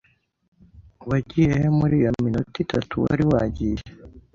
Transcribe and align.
Wagiye 1.09 1.49
he 1.59 1.67
muri 1.79 1.95
iyo 2.01 2.11
minota 2.23 2.57
itatu 2.65 2.93
wari 3.05 3.23
wagiye? 3.31 3.79